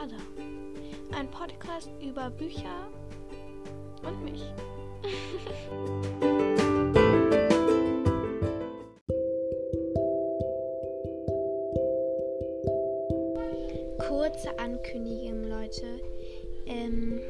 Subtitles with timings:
[0.00, 0.14] Ada.
[1.16, 2.86] Ein Podcast über Bücher
[4.04, 4.42] und mich.
[14.08, 15.98] Kurze Ankündigung, Leute.
[16.66, 17.20] Ähm,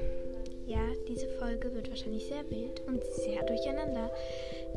[0.67, 4.11] ja, diese Folge wird wahrscheinlich sehr wild und sehr durcheinander.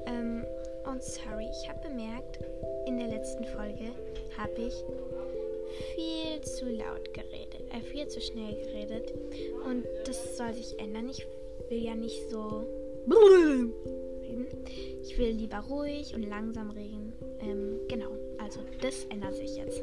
[0.06, 0.46] Ähm,
[0.86, 2.40] und sorry, ich habe bemerkt,
[2.86, 3.92] in der letzten Folge
[4.38, 4.82] habe ich
[5.96, 7.41] viel zu laut geredet,
[7.72, 9.14] äh, viel zu schnell geredet.
[9.66, 11.10] Und das soll sich ändern.
[11.10, 11.26] Ich
[11.70, 12.66] will ja nicht so
[14.22, 14.48] reden.
[15.04, 17.14] Ich will lieber ruhig und langsam reden.
[17.40, 19.82] Ähm, genau, also das ändert sich jetzt.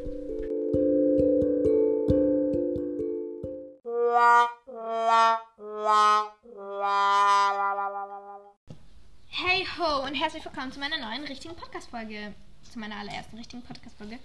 [9.26, 12.34] Hey ho und herzlich willkommen zu meiner neuen richtigen Podcast-Folge.
[12.72, 14.18] Zu meiner allerersten richtigen Podcast-Folge.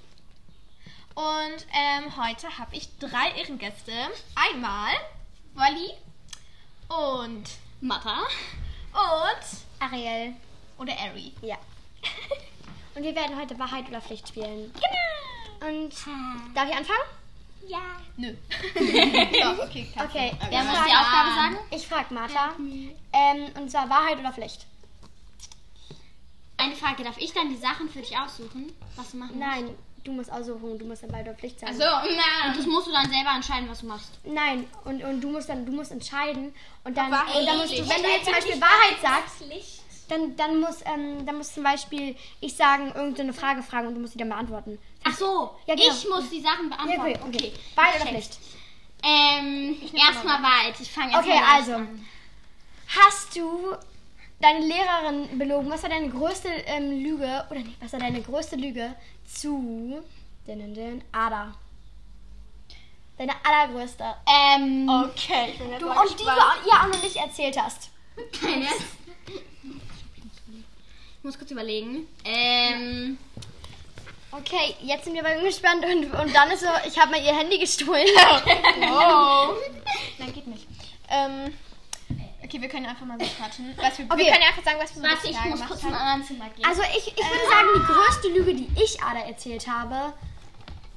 [1.16, 3.92] Und ähm, heute habe ich drei Ehrengäste.
[4.36, 4.94] Einmal
[5.54, 5.92] Wally
[6.90, 7.44] und
[7.82, 8.22] Matta.
[8.94, 9.46] und
[9.80, 10.34] Ariel.
[10.78, 11.34] oder Ari.
[11.42, 11.58] Ja.
[12.96, 14.72] Und wir werden heute Wahrheit oder Pflicht spielen.
[14.72, 15.68] Genau.
[15.68, 15.96] Und
[16.54, 17.00] darf ich anfangen?
[17.68, 17.80] Ja.
[18.18, 18.36] Nö.
[19.40, 20.32] ja, okay, kannst Okay.
[20.40, 20.48] du.
[20.52, 21.58] Wer muss frag- die Aufgabe sagen?
[21.72, 22.54] Ich frage Martha.
[23.14, 24.68] Ähm, und zwar Wahrheit oder Pflicht?
[26.58, 30.12] Eine Frage, darf ich dann die Sachen für dich aussuchen, was du machen Nein, du
[30.12, 30.78] musst aussuchen.
[30.78, 31.74] Du musst dann oder Pflicht sagen.
[31.76, 32.50] So, na.
[32.50, 34.12] Und das musst du dann selber entscheiden, was du machst.
[34.24, 36.54] Nein, und, und du musst dann du musst entscheiden.
[36.84, 39.44] Und dann, Wahrheit und dann musst du, wenn du jetzt zum Beispiel Wahrheit sagst,
[40.10, 44.02] dann, dann, muss, ähm, dann muss zum Beispiel ich sagen, irgendeine Frage fragen und du
[44.02, 44.78] musst sie dann beantworten.
[45.04, 45.88] Ach so, Ja, genau.
[45.88, 47.02] ich muss die Sachen Ja, beantworten.
[47.02, 47.38] okay, okay.
[47.38, 47.54] okay.
[47.76, 48.10] Wahrheit oder.
[48.12, 48.38] Pflicht?
[49.04, 50.76] Ähm, erstmal Wahrheit.
[50.80, 51.74] Ich fange erst Okay, mal also.
[51.74, 52.06] an.
[52.88, 53.76] Hast du
[54.44, 55.70] deine Lehrerin belogen?
[55.72, 57.46] Was war deine größte ähm, Lüge?
[57.50, 60.02] Oder nicht, was war deine größte Lüge zu
[60.46, 61.54] den, den, Ada?
[63.18, 64.04] Deine allergrößte.
[64.28, 67.60] Ähm, Okay, ich bin jetzt Du, mal und die du ihr auch noch nicht erzählt
[67.62, 67.90] hast.
[68.40, 68.66] keine.
[71.18, 72.08] Ich muss kurz überlegen.
[72.26, 73.18] Ähm,
[74.36, 77.38] Okay, jetzt sind wir bei gespannt und, und dann ist so, ich habe mal ihr
[77.38, 78.08] Handy gestohlen.
[78.82, 79.54] Oh.
[80.18, 80.68] Nein, geht nicht.
[81.08, 81.54] Ähm,
[82.54, 83.74] okay, wir können einfach mal so quatschen.
[83.78, 84.26] Was wir, wir Okay.
[84.32, 85.90] können ja einfach sagen, was wir so warte, ich Jahr muss gemacht kurz haben.
[85.90, 86.66] in ein anderes Zimmer gehen.
[86.66, 90.14] Also ich, ich würde sagen, die größte Lüge, die ich Ada erzählt habe,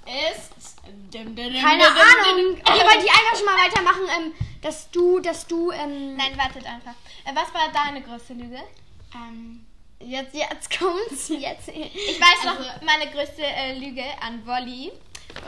[0.06, 0.76] Ist.
[1.12, 2.60] keine Ahnung.
[2.60, 6.64] Okay, wollt ihr einfach schon mal weitermachen, ähm, dass du, dass du, ähm, Nein, wartet
[6.66, 6.92] einfach.
[7.24, 8.60] Äh, was war deine größte Lüge?
[9.14, 9.64] ähm,
[10.00, 11.68] jetzt, jetzt kommt's, jetzt.
[11.68, 14.92] Ich weiß Also- noch meine größte äh, Lüge an Wolli.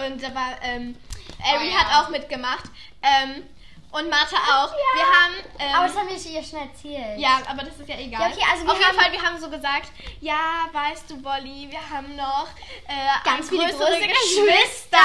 [0.06, 0.96] Und da war, ähm,
[1.42, 1.78] Ari Oh ja.
[1.78, 2.64] hat auch mitgemacht.
[3.02, 3.44] Ähm,
[3.90, 4.72] und Martha auch.
[4.72, 5.34] Wir haben.
[5.58, 7.18] Ähm, Aber das haben wir ihr schon erzählt.
[7.18, 8.20] ja, aber das ist ja egal.
[8.20, 9.88] Ja, okay, also wir Auf jeden Fall, wir haben so gesagt,
[10.20, 12.48] ja, weißt du, Wolli, wir haben noch
[12.86, 14.98] äh, Ganz viele größere große Geschwister.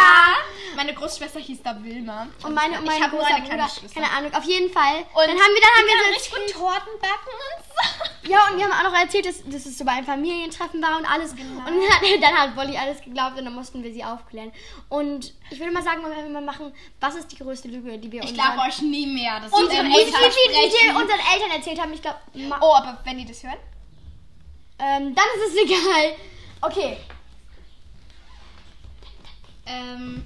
[0.75, 2.27] Meine Großschwester hieß da Wilma.
[2.44, 4.01] Und meine, und ich mein habe nur großer eine kleine Bruder, Schwester.
[4.01, 4.97] keine Ahnung, auf jeden Fall.
[4.97, 8.29] Und dann haben wir, dann haben kann wir richtig gut Torten backen und so.
[8.31, 10.97] Ja, und wir haben auch noch erzählt, dass, dass es so bei einem Familientreffen war
[10.97, 11.35] und alles.
[11.35, 11.59] Genau.
[11.59, 14.51] Und dann hat, dann hat Wolli alles geglaubt und dann mussten wir sie aufklären.
[14.89, 18.12] Und ich würde mal sagen, wenn wir mal machen, was ist die größte Lüge, die
[18.12, 19.40] wir ich unseren, glaube euch nie mehr.
[19.40, 21.94] Das unseren, ist die, die, die, die, die wir unseren Eltern erzählt haben.
[21.94, 22.18] Ich glaube,
[22.62, 23.58] Oh, aber wenn die das hören?
[24.80, 26.16] ähm, dann ist es egal.
[26.62, 26.97] Okay.
[29.66, 30.25] Ähm,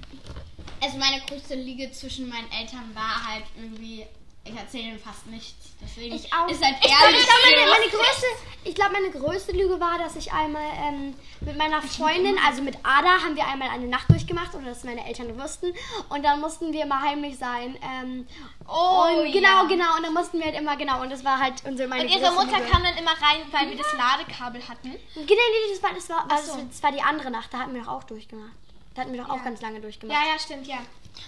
[0.82, 4.06] also meine größte Liege zwischen meinen Eltern war halt irgendwie,
[4.50, 5.74] ich erzähle fast nichts.
[5.82, 6.48] Deswegen Ich auch.
[6.50, 7.20] ist halt Ich glaube, ehrlich.
[7.22, 8.26] ich glaube, meine, meine, größte,
[8.64, 12.78] ich glaube, meine größte Lüge war, dass ich einmal ähm, mit meiner Freundin, also mit
[12.84, 15.74] Ada, haben wir einmal eine Nacht durchgemacht, oder dass meine Eltern wussten.
[16.10, 17.78] Und dann mussten wir immer heimlich sein.
[17.82, 18.28] Ähm,
[18.70, 19.64] Oh, und genau, ja.
[19.64, 19.96] genau.
[19.96, 21.02] Und dann mussten wir halt immer, genau.
[21.02, 22.70] Und das war halt unsere meine Und ihre Mutter Lüge.
[22.70, 24.92] kam dann immer rein, weil wir das Ladekabel hatten.
[25.16, 26.58] Genau, nee, das war, das war, Ach so.
[26.58, 27.54] das, das war die andere Nacht.
[27.54, 28.52] Da hatten wir doch auch durchgemacht.
[28.94, 30.18] Da hatten wir doch auch ganz lange durchgemacht.
[30.20, 30.80] Ja, ja, stimmt, ja.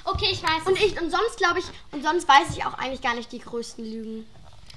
[0.05, 0.65] Okay, ich weiß.
[0.65, 3.39] Und ich und sonst glaube ich und sonst weiß ich auch eigentlich gar nicht die
[3.39, 4.27] größten Lügen.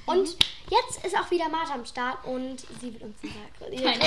[0.04, 0.36] Und
[0.68, 4.02] jetzt ist auch wieder Martha am Start und sie wird uns sagen.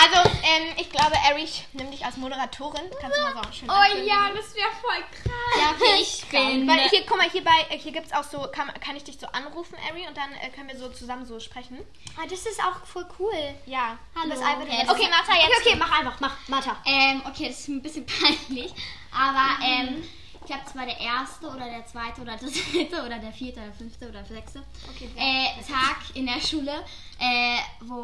[0.00, 2.82] Also, ähm, ich glaube, Erich, nimm dich als Moderatorin.
[3.00, 5.60] Kannst du mal so schön oh ja, das wäre voll krass.
[5.60, 6.66] Ja, okay, ich bin.
[6.68, 9.16] Weil hier, guck mal, hier bei, hier gibt es auch so, kann, kann ich dich
[9.20, 11.78] so anrufen, Ari, und dann äh, können wir so zusammen so sprechen.
[12.20, 13.54] Ah, das ist auch voll cool.
[13.66, 13.96] Ja.
[14.28, 15.60] Bist einfach Okay, nur- Okay, Martha, jetzt.
[15.60, 16.76] Okay, okay, mach einfach, mach, Martha.
[16.84, 18.04] Ähm, okay, das ist ein bisschen
[18.46, 18.72] peinlich.
[19.12, 20.08] Aber ähm,
[20.48, 23.60] ich glaube, es war der erste oder der zweite oder der dritte oder der vierte
[23.60, 26.72] oder fünfte oder sechste Okay, äh, Tag in der Schule,
[27.18, 28.02] äh, wo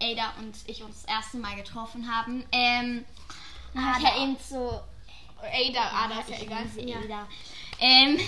[0.00, 2.44] Ada und ich uns das erste Mal getroffen haben.
[2.50, 3.04] Ähm,
[3.74, 4.80] dann habe ich ja eben so
[5.38, 6.66] Ada, Ada ist ja egal.
[6.66, 7.28] sie, Ada.
[7.78, 8.18] Ähm,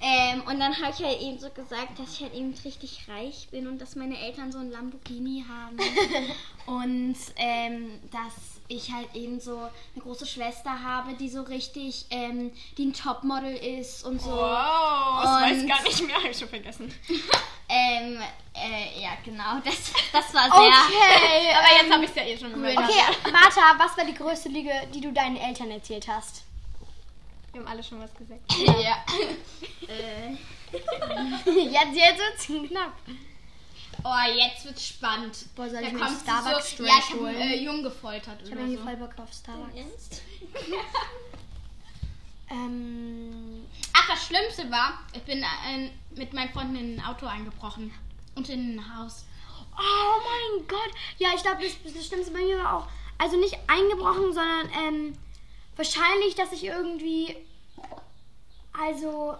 [0.00, 3.46] ähm, und dann habe ich halt eben so gesagt, dass ich halt eben richtig reich
[3.52, 5.76] bin und dass meine Eltern so ein Lamborghini haben.
[6.66, 12.50] und ähm, dass ich halt eben so eine große Schwester habe, die so richtig, ähm,
[12.78, 14.30] die ein Topmodel ist und so.
[14.30, 16.94] Wow, das weiß Und- gar nicht mehr, habe ich schon vergessen.
[17.66, 18.20] Ähm,
[18.54, 20.52] äh, ja, genau, das, das war sehr.
[20.52, 21.54] Okay.
[21.56, 22.78] Aber jetzt habe ich es ja eh schon gemerkt.
[22.78, 23.00] Okay,
[23.32, 26.42] Martha, was war die größte Lüge, die du deinen Eltern erzählt hast?
[27.52, 28.42] Wir haben alle schon was gesagt.
[28.58, 29.02] ja.
[29.88, 30.32] äh,
[31.46, 32.92] Jetzt, jetzt wird's knapp.
[34.04, 35.36] Oh, jetzt wird's spannend.
[35.56, 38.50] Boah, soll Da ich mir kommt Starbucks so, Ja, ich habe äh, Jungen gefoltert Ich
[38.50, 38.84] habe irgendwie so.
[38.84, 39.74] voll Bock auf Starbucks.
[39.76, 40.22] Ernst?
[42.50, 47.92] Ähm, Ach, das Schlimmste war, ich bin äh, mit meinen Freunden in ein Auto eingebrochen.
[48.34, 49.24] Und in ein Haus.
[49.76, 50.20] oh
[50.58, 50.90] mein Gott.
[51.18, 55.18] Ja, ich glaube, das, das Schlimmste bei mir war auch, also nicht eingebrochen, sondern ähm,
[55.76, 57.36] wahrscheinlich, dass ich irgendwie,
[58.78, 59.36] also,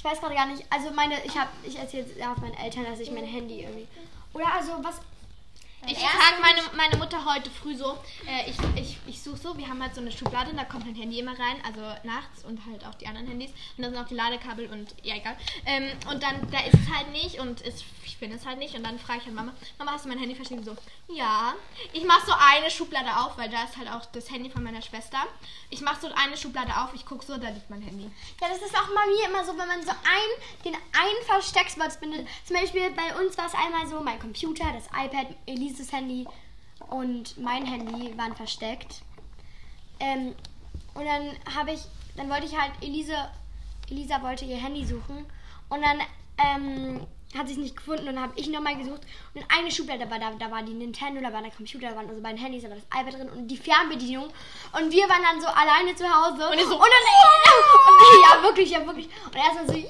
[0.00, 2.86] ich weiß gerade gar nicht, also meine, ich habe, ich erzähle jetzt auf meinen Eltern,
[2.86, 3.86] dass ich mein Handy irgendwie,
[4.32, 4.98] oder also was,
[5.86, 9.66] Ich frage meine, meine Mutter heute früh so, äh, ich, ich, ich suche so, wir
[9.66, 12.84] haben halt so eine Schublade, da kommt mein Handy immer rein, also nachts und halt
[12.84, 13.50] auch die anderen Handys.
[13.76, 15.36] Und da sind auch die Ladekabel und ja, egal.
[15.64, 18.74] Ähm, und dann, da ist es halt nicht und es, ich finde es halt nicht.
[18.74, 20.64] Und dann frage ich halt Mama, Mama, hast du mein Handy versteckt?
[20.64, 20.76] So,
[21.08, 21.54] ja.
[21.92, 24.82] Ich mache so eine Schublade auf, weil da ist halt auch das Handy von meiner
[24.82, 25.18] Schwester.
[25.70, 28.10] Ich mache so eine Schublade auf, ich gucke so, da liegt mein Handy.
[28.40, 31.92] Ja, das ist auch bei mir immer so, wenn man so ein, den einen Versteckspot
[31.92, 32.28] findet.
[32.44, 35.28] Zum Beispiel bei uns war es einmal so, mein Computer, das iPad,
[35.70, 36.26] Elises Handy
[36.88, 39.02] und mein Handy waren versteckt.
[40.00, 40.34] Ähm,
[40.94, 41.82] und dann habe ich,
[42.16, 43.14] dann wollte ich halt, Elise,
[43.88, 45.26] Elisa wollte ihr Handy suchen.
[45.68, 46.00] Und dann
[46.38, 47.06] ähm,
[47.36, 48.08] hat sie es nicht gefunden.
[48.08, 49.02] Und dann habe ich nochmal gesucht.
[49.32, 51.94] Und in eine Schublade war da, da war die Nintendo, da war der Computer, da
[51.94, 54.24] waren unsere beiden Handys, da war das iPad drin und die Fernbedienung.
[54.72, 56.48] Und wir waren dann so alleine zu Hause.
[56.48, 57.04] Und, ich so, und dann
[57.86, 59.08] und, ja wirklich, ja wirklich.
[59.26, 59.86] Und erstmal so ja.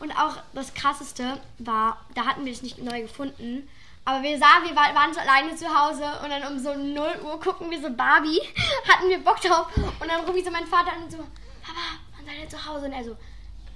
[0.00, 3.66] Und auch das krasseste war, da hatten wir es nicht neu gefunden.
[4.04, 7.20] Aber wir sahen, wir war- waren so alleine zu Hause und dann um so 0
[7.24, 8.40] Uhr gucken wir so Barbie,
[8.88, 12.00] hatten wir Bock drauf und dann rufe ich so meinen Vater an und so, Papa,
[12.16, 12.86] wann seid ihr zu Hause?
[12.86, 13.16] Und er so,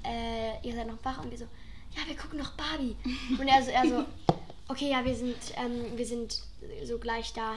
[0.05, 1.47] äh, ihr seid noch wach und wir so,
[1.95, 2.97] ja, wir gucken noch Barbie.
[3.39, 4.05] Und er so, er so,
[4.69, 6.43] okay, ja, wir sind, ähm, wir sind
[6.85, 7.55] so gleich da.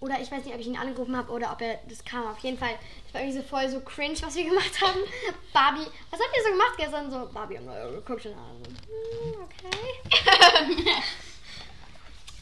[0.00, 2.26] Oder ich weiß nicht, ob ich ihn angerufen habe oder ob er das kam.
[2.26, 2.74] Auf jeden Fall,
[3.06, 4.98] es war irgendwie so voll so cringe, was wir gemacht haben.
[5.52, 7.10] Barbie, was habt ihr so gemacht gestern?
[7.10, 11.02] So, Barbie haben wir geguckt und alle so, hm, okay.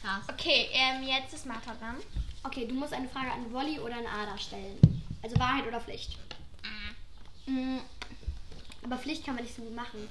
[0.03, 0.23] Krass.
[0.29, 1.95] Okay, ähm, jetzt ist Martha dran.
[2.43, 4.77] Okay, du musst eine Frage an Wolli oder an Ada stellen.
[5.23, 6.17] Also Wahrheit oder Pflicht.
[7.45, 7.77] Mm,
[8.83, 10.09] Aber Pflicht kann man nicht so gut machen.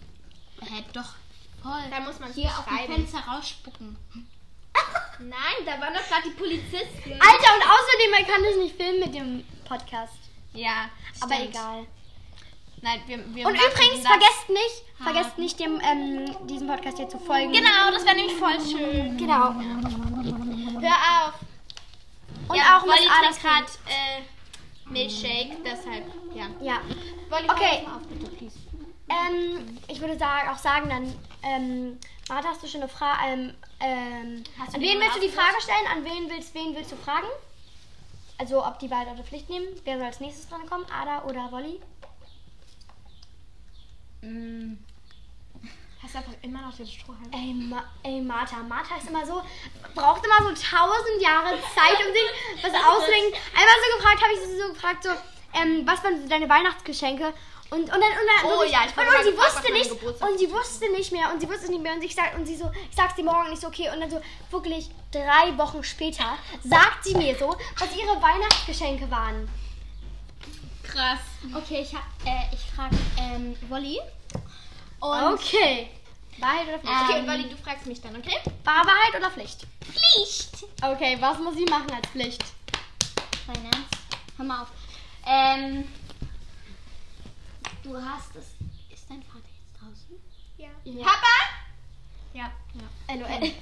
[0.62, 1.14] hä, doch.
[1.62, 1.82] Voll.
[1.90, 2.94] Da muss man Hier auf dem.
[2.94, 3.96] Fenster rausspucken.
[5.18, 7.12] Nein, da waren doch gerade die Polizisten.
[7.12, 10.14] Alter, und außerdem, man kann das nicht filmen mit dem Podcast.
[10.54, 10.88] Ja,
[11.20, 11.50] Aber stimmt.
[11.50, 11.86] egal.
[12.82, 17.18] Nein, wir, wir Und übrigens, vergesst nicht, vergesst nicht, dem, ähm, diesem Podcast hier zu
[17.18, 17.52] folgen.
[17.52, 19.16] Genau, das wäre nämlich voll schön.
[19.16, 19.54] Genau.
[20.80, 21.34] Hör auf.
[22.48, 26.46] Und ja, auch Adas trinkt gerade äh, Milchshake, deshalb, ja.
[26.60, 26.80] Ja.
[27.30, 27.86] Wolli, Okay.
[27.86, 28.58] auf, bitte, please.
[29.08, 31.14] Ähm, ich würde sagen, auch sagen dann,
[31.44, 31.98] ähm,
[32.28, 33.18] Martha, hast du schon eine Frage?
[33.26, 35.28] Ähm, ähm, an wen willst du die?
[35.28, 35.86] Frage stellen?
[35.90, 37.26] An wen willst, wen willst du fragen?
[38.38, 39.66] Also, ob die Wahrheit oder Pflicht nehmen?
[39.84, 40.84] Wer soll als nächstes dran kommen?
[40.90, 41.80] Ada oder Wolli?
[44.22, 44.78] Mm.
[46.02, 47.30] Hast du einfach immer noch den Strohhalm?
[47.32, 48.56] Ey, Ma ey, Martha.
[48.68, 49.42] Martha ist immer so,
[49.94, 53.34] braucht immer so tausend Jahre Zeit, um sich was auszudenken.
[53.54, 55.10] Einmal so gefragt, habe ich sie so gefragt, so,
[55.54, 57.32] ähm, was waren so deine Weihnachtsgeschenke?
[57.70, 59.90] Und, und dann, und dann Oh wirklich- ja, ich und, und sie gefragt, wusste nicht,
[60.22, 62.46] und sie wusste nicht mehr, und sie wusste es nicht mehr, und ich sag, und
[62.46, 64.20] sie so, ich sag's dir morgen, nicht so, okay, und dann so,
[64.50, 69.48] wirklich drei Wochen später, sagt sie mir so, was ihre Weihnachtsgeschenke waren.
[70.82, 71.20] Krass.
[71.54, 73.98] Okay, ich hab, äh, ich frage ähm, Wolli.
[75.02, 75.90] Und Okay.
[76.38, 76.94] Wahrheit oder Pflicht?
[77.04, 78.38] Okay, Ähm, Wolli, du fragst mich dann, okay?
[78.64, 79.66] War Wahrheit oder Pflicht?
[79.80, 80.64] Pflicht.
[80.80, 82.42] Okay, was muss sie machen als Pflicht?
[83.48, 83.94] Dein Ernst?
[84.36, 84.68] Hör mal auf.
[85.26, 85.88] Ähm,
[87.82, 88.46] du hast es.
[88.94, 90.16] Ist dein Vater jetzt draußen?
[90.56, 90.68] Ja.
[90.84, 91.04] Ja.
[91.04, 91.36] Papa?
[92.32, 92.52] Ja.
[92.74, 93.14] ja.
[93.16, 93.52] LOL.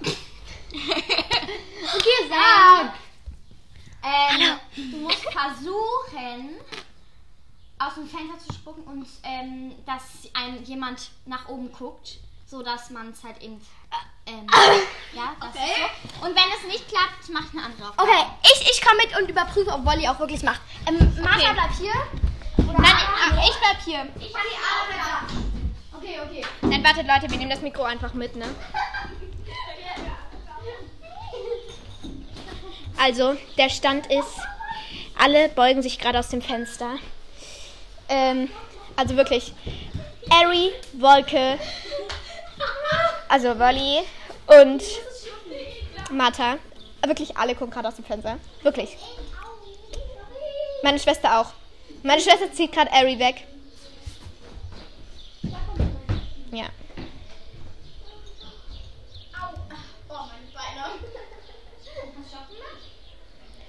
[1.96, 2.94] okay, sag.
[4.02, 4.58] Ähm,
[4.90, 6.56] du musst versuchen,
[7.80, 12.90] aus dem Fenster zu spucken und ähm, dass ein, jemand nach oben guckt, so dass
[12.90, 13.60] man es halt eben.
[14.26, 14.46] Ähm,
[15.14, 15.62] ja, das ist
[16.20, 16.26] so.
[16.26, 18.08] Und wenn es nicht klappt, macht eine andere Aufgabe.
[18.08, 20.60] Okay, ich, ich komme mit und überprüfe, ob Wolli auch wirklich macht.
[20.86, 21.52] Ähm, Martha Okay.
[21.54, 21.92] bleibt hier.
[22.58, 24.06] Nein, ach, ich bleib hier.
[24.20, 25.96] Ich kann die Arme da.
[25.96, 26.44] Okay, okay.
[26.62, 28.46] Nein, wartet Leute, wir nehmen das Mikro einfach mit, ne?
[32.98, 34.36] Also, der Stand ist,
[35.18, 36.96] alle beugen sich gerade aus dem Fenster.
[38.10, 38.50] Ähm,
[38.96, 39.54] Also wirklich.
[40.30, 41.58] Ari, Wolke,
[43.28, 44.00] also Wolli
[44.46, 44.82] und
[46.10, 46.58] Martha.
[47.04, 48.38] Wirklich alle gucken gerade aus dem Fenster.
[48.62, 48.96] Wirklich.
[50.82, 51.52] Meine Schwester auch.
[52.02, 53.46] Meine Schwester zieht gerade Ari weg.
[56.52, 56.66] Ja.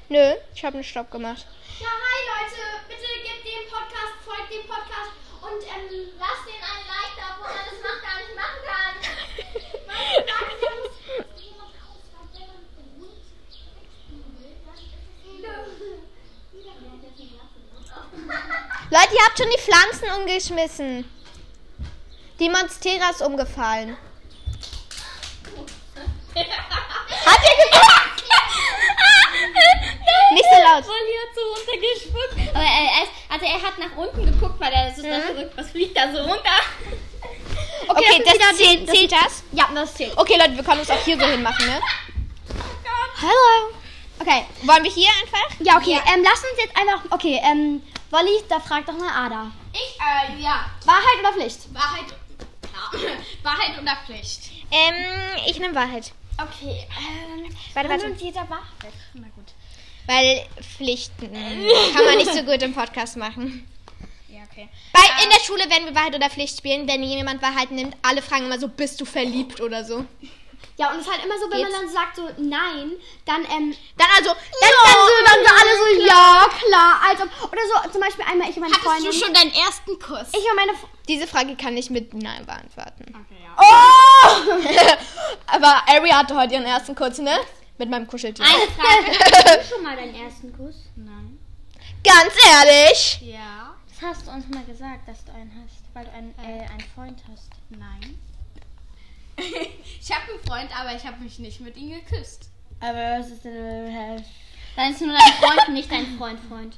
[0.10, 1.46] Nö, ich habe einen Stopp gemacht.
[1.80, 5.12] Ja, hi Leute, bitte gebt dem Podcast, folgt dem Podcast
[5.52, 8.96] und ähm, lasst den einen Like da, wo man das noch gar nicht machen kann.
[9.88, 10.94] Man wenn man den Hund
[14.40, 16.00] will, dann ist es.
[18.92, 21.10] Leute, ihr habt schon die Pflanzen umgeschmissen.
[22.40, 23.98] Die Monstera ist umgefallen.
[26.36, 27.91] Habt ihr gemacht?
[30.64, 30.86] Laut.
[30.86, 32.56] Wolli hat so runtergespuckt.
[32.56, 35.98] Aber er, also er hat nach unten geguckt, weil er so dachte, so, was fliegt
[35.98, 36.58] da so runter?
[37.88, 39.44] Okay, das das, ist wieder zählt, die- zählt das?
[39.52, 40.18] Ja, das zählt.
[40.18, 41.80] Okay, Leute, wir können uns auch hier so hinmachen, ne?
[43.22, 43.74] Hallo.
[44.20, 45.50] Okay, Wollen wir hier einfach?
[45.60, 49.52] ja, okay, Ähm, lass uns jetzt einfach, okay, ähm, Wolli, da fragt doch mal Ada.
[49.74, 50.66] Ich, äh, ja.
[50.86, 51.74] Wahrheit oder Pflicht?
[51.74, 52.06] Wahrheit.
[52.74, 53.00] Ja.
[53.44, 54.52] Wahrheit oder Pflicht?
[54.70, 54.96] Ähm,
[55.48, 56.12] ich nehme Wahrheit.
[56.38, 58.06] Okay, ähm, Warte, warte.
[58.06, 58.94] und jeder Wahrheit.
[59.14, 59.48] Na gut.
[60.08, 60.46] Weil
[60.78, 61.32] Pflichten
[61.94, 63.68] kann man nicht so gut im Podcast machen.
[64.28, 64.68] Ja, okay.
[64.94, 66.88] Bei, in der Schule werden wir Wahrheit oder Pflicht spielen.
[66.88, 70.06] Wenn jemand Wahrheit nimmt, alle fragen immer so, bist du verliebt oder so.
[70.78, 71.72] Ja, und es ist halt immer so, wenn Geht's?
[71.72, 72.92] man dann sagt so nein,
[73.26, 77.52] dann, ähm, Dann also, dann, dann, so, dann so alle so, ja, klar, als ob,
[77.52, 79.12] oder so, zum Beispiel einmal ich und meine Hattest Freundin.
[79.12, 80.30] du schon deinen ersten Kuss?
[80.34, 83.06] Ich und meine, F- diese Frage kann ich mit Nein beantworten.
[83.10, 83.58] Okay, ja.
[83.60, 84.96] oh!
[85.48, 87.38] Aber Ari hatte heute ihren ersten Kuss, ne?
[87.82, 88.46] Mit meinem Kuscheltier.
[88.46, 89.18] Eine Frage.
[89.60, 90.76] Hast du schon mal deinen ersten Kuss?
[90.96, 91.40] Nein.
[92.04, 93.22] Ganz ehrlich.
[93.24, 93.74] Ja.
[93.88, 96.86] Das hast du uns mal gesagt, dass du einen hast, weil du einen, äh, einen
[96.94, 97.50] Freund hast.
[97.70, 98.20] Nein.
[100.00, 102.50] ich habe einen Freund, aber ich habe mich nicht mit ihm geküsst.
[102.82, 103.56] Aber was ist denn...
[103.56, 104.22] Äh,
[104.76, 106.78] dann ist nur dein Freund, nicht dein Freund, Freund.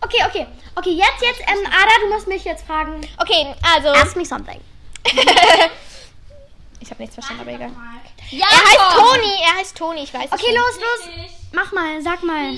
[0.00, 3.06] Okay, okay, okay, jetzt, jetzt, ähm, Ada, du musst mich jetzt fragen.
[3.18, 3.88] Okay, also.
[3.88, 4.58] Ask me something.
[6.80, 7.72] ich habe nichts verstanden, aber egal.
[8.30, 11.28] Ja, Er heißt Toni, er heißt Toni, ich weiß es Okay, los, los.
[11.52, 12.54] Mach mal, sag mal.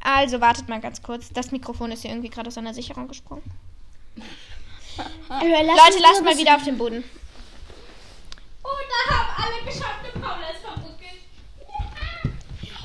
[0.00, 1.30] Also, wartet mal ganz kurz.
[1.32, 3.42] Das Mikrofon ist hier irgendwie gerade aus seiner Sicherung gesprungen.
[5.28, 7.04] Lass Leute, lasst mal wieder auf den Boden.
[8.62, 8.68] Oh,
[9.08, 11.20] da haben alle geschafft Paula ist vermuckelt.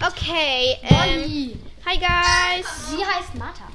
[0.05, 1.61] Okay, ähm.
[1.85, 2.89] Hi, guys.
[2.89, 3.67] Sie heißt Martha.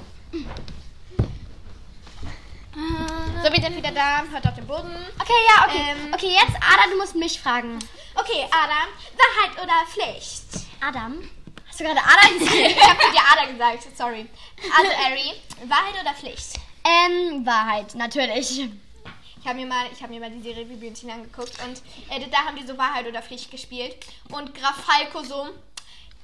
[2.75, 4.23] So, wir sind wieder da.
[4.29, 4.91] Hört auf den Boden.
[5.17, 5.85] Okay, ja, okay.
[5.91, 6.13] Ähm.
[6.13, 7.79] okay, jetzt, Ada, du musst mich fragen.
[8.15, 8.89] Okay, Adam.
[9.15, 10.67] Wahrheit oder Pflicht?
[10.81, 11.29] Adam?
[11.69, 12.53] Hast du gerade Ada gesagt?
[12.53, 14.27] ich habe dir Ada gesagt, sorry.
[14.77, 15.33] Also, Ari,
[15.69, 16.59] Wahrheit oder Pflicht?
[16.83, 18.59] ähm, Wahrheit, natürlich.
[19.39, 22.39] Ich habe mir, mal- ich hab mir mal die Serie Bibliothek angeguckt und äh, da
[22.39, 23.95] haben die so Wahrheit oder Pflicht gespielt.
[24.33, 25.47] Und Graf Falco so,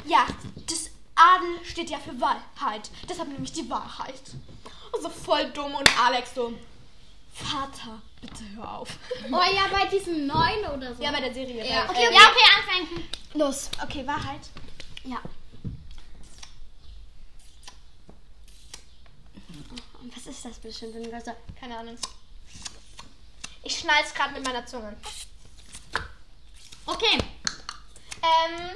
[0.06, 0.26] ja,
[0.68, 2.90] das Adel steht ja für Wahrheit.
[3.08, 4.22] Deshalb nämlich die Wahrheit.
[5.02, 6.54] So voll dumm und Alex so,
[7.34, 8.90] Vater, bitte hör auf.
[9.26, 11.02] Oh ja, bei diesem neuen oder so.
[11.02, 11.68] Ja, bei der Serie.
[11.68, 13.10] Ja, okay, äh, ja, okay, anfangen.
[13.34, 13.70] Los.
[13.82, 14.42] okay, Wahrheit.
[15.04, 15.22] Ja.
[20.16, 20.96] Was ist das bestimmt?
[21.60, 21.98] Keine Ahnung.
[23.64, 24.96] Ich schnall's gerade mit meiner Zunge.
[26.86, 27.18] Okay.
[28.24, 28.72] Ähm,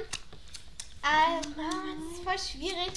[1.02, 2.92] ähm, das ist voll schwierig.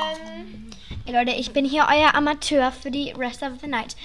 [0.00, 0.70] Ähm,
[1.04, 3.96] Ey Leute, ich bin hier euer Amateur für die rest of the night.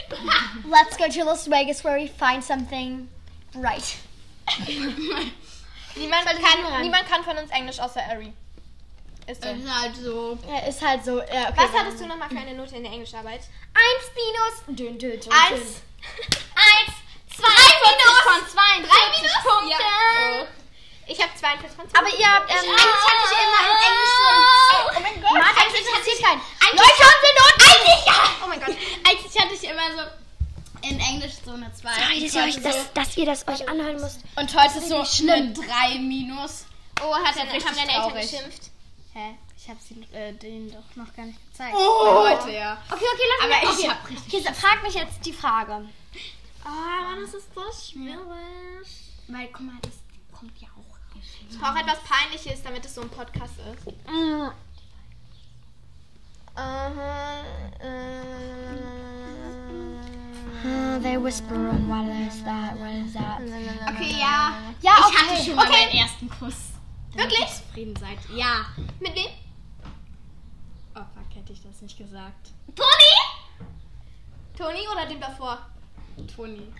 [0.70, 3.08] Let's go to Las Vegas where we find something
[3.52, 3.96] bright.
[5.96, 8.32] niemand, kann, niemand kann von uns Englisch außer Ari.
[9.26, 9.48] Ist so.
[9.48, 10.38] Ist halt so.
[10.46, 11.18] Ja, ist halt so.
[11.20, 13.40] Ja, okay, Was dann- hattest du nochmal für eine Note in der Englischarbeit?
[13.72, 14.78] Eins minus.
[14.78, 15.80] Dün, dün, dün, Eins.
[16.54, 16.94] Eins,
[17.34, 19.70] zwei Minus von zwei, drei Minus Punkte.
[19.70, 20.42] Ja.
[20.42, 20.46] Oh.
[21.06, 21.98] Ich habe 42 von 10.
[21.98, 22.50] Aber ihr habt.
[22.50, 25.32] Ähm, eigentlich hatte ich immer in Englisch so Oh mein Gott.
[25.34, 26.40] Martha, eigentlich hat sie keinen.
[26.72, 27.64] Leute, haben wir Noten?
[27.70, 28.20] Eigentlich ja.
[28.42, 28.76] Oh mein Gott.
[29.08, 31.88] Eigentlich hatte ich immer so in Englisch so eine 2.
[31.88, 34.20] dass, ihr euch das, dass ihr das euch anhören müsst.
[34.36, 34.96] Und heute so
[35.30, 36.64] eine 3 minus.
[37.02, 38.70] Oh, hat richtig haben deine Eltern geschimpft?
[39.12, 39.36] Hä?
[39.56, 41.74] Ich habe sie äh, denen doch noch gar nicht gezeigt.
[41.76, 42.28] Oh.
[42.28, 42.76] Heute, ja.
[42.90, 43.78] Okay, okay, lass Aber mich.
[43.78, 43.90] ich Okay.
[43.96, 45.88] hab richtig- Okay, frag mich jetzt die Frage.
[46.64, 48.88] Ah, Mann, das ist so schwierig.
[49.28, 49.92] Weil, guck mal, das
[50.38, 50.68] kommt ja.
[51.50, 53.94] Ich brauche etwas Peinliches, damit es so ein Podcast ist.
[54.08, 54.54] Aha.
[60.64, 62.78] Uh, they whisper and what is that?
[62.78, 63.40] What is that?
[63.90, 64.54] Okay, ja.
[64.80, 65.16] Ja, Ich okay.
[65.16, 65.86] hatte schon mal okay.
[65.86, 66.70] meinen ersten Kuss.
[67.14, 67.40] Wirklich?
[67.40, 68.18] ihr zufrieden seid.
[68.34, 68.66] Ja.
[69.00, 69.26] Mit wem?
[70.94, 72.50] Oh fuck, hätte ich das nicht gesagt.
[72.74, 73.68] Toni?
[74.56, 75.58] Toni oder dem davor?
[76.34, 76.72] Toni.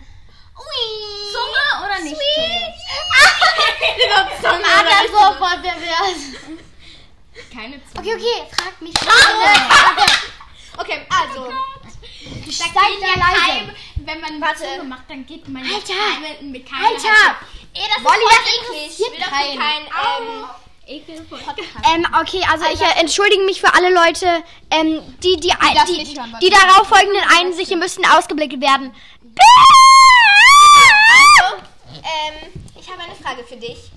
[0.57, 0.81] Ui.
[1.31, 2.15] Zunge oder nicht
[4.41, 4.65] Zunge?
[4.79, 6.19] Ada sofort verwirrt.
[7.53, 7.99] Keine Zunge.
[7.99, 8.93] Okay, okay, frag mich.
[10.77, 11.53] Okay, also.
[12.47, 13.75] Ich Seid steht ihr ja leise?
[14.05, 14.63] wenn man Warte.
[14.63, 15.93] Zunge macht, dann geht man Alter.
[15.93, 17.35] keine, mit keiner Alter!
[17.73, 18.91] Ey, das Wolli, ist das voll eklig.
[18.91, 20.45] Ich will kein ähm,
[20.87, 21.39] Ekelvoll.
[21.93, 26.19] Ähm, okay, also ich entschuldige mich für alle Leute, ähm, die, die, die, die, nicht
[26.41, 28.93] die darauf folgenden Einsichten müssten ausgeblickt werden.
[29.23, 29.74] Ähm,
[33.25, 33.91] Frage für dich.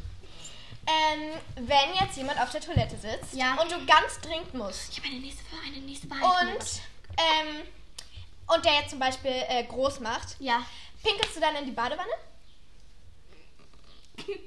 [0.86, 3.56] Ähm, wenn jetzt jemand auf der Toilette sitzt Ja.
[3.60, 6.80] und du ganz dringend musst Ich habe eine nächste, eine nächste und,
[7.18, 7.62] ähm,
[8.46, 10.62] und der jetzt zum Beispiel äh, groß macht, Ja.
[11.02, 12.08] pinkelst du dann in die Badewanne?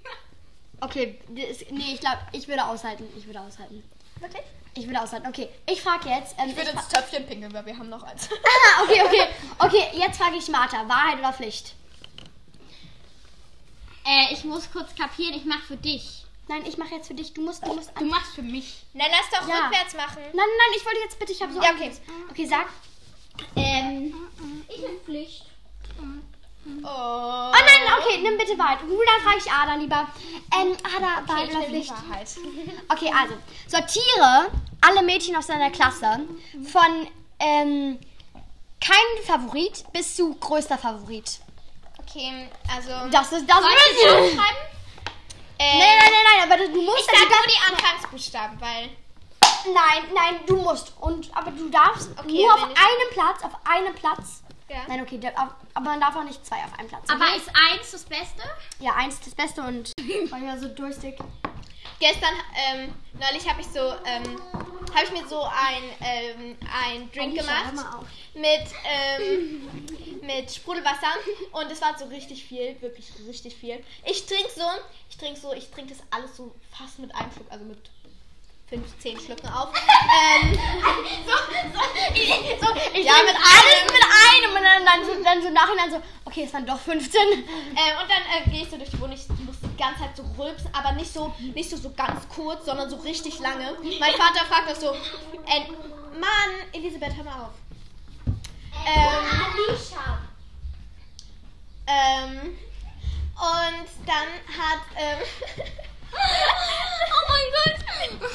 [0.83, 3.07] Okay, das, nee, ich glaube, ich würde aushalten.
[3.15, 3.83] Ich würde aushalten.
[4.19, 4.41] Wirklich?
[4.73, 5.27] Ich würde aushalten.
[5.27, 6.33] Okay, ich frage jetzt.
[6.39, 8.27] Ähm, Ich würde ins Töpfchen pinkeln, weil wir haben noch eins.
[8.31, 9.27] ah, okay, okay.
[9.59, 10.89] Okay, jetzt frage ich Martha.
[10.89, 11.75] Wahrheit oder Pflicht?
[14.11, 16.25] Äh, ich muss kurz kapieren, ich mache für dich.
[16.49, 17.33] Nein, ich mache jetzt für dich.
[17.33, 17.91] Du musst, du musst.
[17.97, 18.83] Du machst für mich.
[18.93, 19.65] Nein, lass doch Ja.
[19.67, 20.21] rückwärts machen.
[20.33, 21.85] Nein, nein, ich wollte jetzt bitte, ich habe so Ja, okay.
[21.85, 22.01] Angst.
[22.29, 22.67] Okay, sag.
[23.55, 24.13] Ähm,
[24.67, 25.45] ich bin Pflicht.
[25.97, 26.03] Oh.
[26.83, 28.79] Oh nein, okay, nimm bitte Wahrheit.
[28.83, 30.07] Uh, dann frage ich Ada lieber.
[30.59, 31.89] Ähm, Ada, ich oder Pflicht?
[31.91, 32.27] Wahrheit.
[32.89, 33.35] Okay, also,
[33.67, 34.51] sortiere
[34.81, 36.19] alle Mädchen aus deiner Klasse
[36.69, 37.07] von
[37.39, 37.97] ähm,
[38.81, 41.39] kein Favorit bis zu größter Favorit.
[42.13, 42.89] Okay, also.
[43.09, 44.05] Das ist das Soll ich Wissen.
[44.05, 44.61] das aufschreiben?
[45.59, 48.89] äh, Nein, nein, nein, nein, aber du musst Ich sag nur die Anfangsbuchstaben, weil.
[49.73, 50.93] Nein, nein, du musst.
[50.99, 54.43] Und aber du darfst Okay, nur auf einem Platz, auf einem Platz.
[54.67, 54.77] Ja.
[54.87, 55.19] Nein, okay,
[55.73, 57.09] aber man darf auch nicht zwei auf einem Platz.
[57.09, 57.37] Aber okay?
[57.37, 58.41] ist eins das Beste?
[58.79, 59.91] ja, eins das Beste und
[60.31, 61.17] weil ja so durstig.
[61.99, 64.41] Gestern, ähm, neulich habe ich so, ähm,
[64.93, 67.73] habe ich mir so ein, ähm, ein Drink gemacht
[68.33, 69.69] mit, ähm,
[70.21, 71.13] mit Sprudelwasser
[71.51, 73.83] und es war so richtig viel, wirklich richtig viel.
[74.05, 74.63] Ich trinke so,
[75.09, 77.89] ich trinke so, ich trinke das alles so fast mit einem Schluck, also mit
[78.71, 79.69] fünf, zehn Schlücken auf.
[80.33, 80.57] ähm,
[82.61, 85.91] So, ich Ja, ja, mit alles mit einem und dann, dann, so, dann so nachhinein
[85.91, 87.21] so, okay, es waren doch 15.
[87.21, 87.43] Ähm,
[88.01, 90.69] und dann äh, gehe ich so durch die Wohnung, ich muss ganze Zeit so rülpsen,
[90.73, 93.75] aber nicht so, nicht so, so ganz kurz, sondern so richtig lange.
[93.99, 95.67] Mein Vater fragt auch so, äh,
[96.19, 97.53] Mann, Elisabeth, hör mal auf.
[98.85, 99.75] Ähm,
[101.87, 102.57] ähm,
[103.35, 105.19] und dann hat, ähm,
[106.13, 108.29] Oh mein Gott.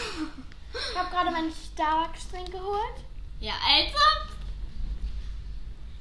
[0.91, 2.97] Ich habe gerade meinen Starbucks-Drink geholt.
[3.41, 3.99] Ja, also.